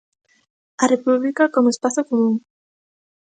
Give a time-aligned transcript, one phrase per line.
[0.83, 2.35] A República como espazo común.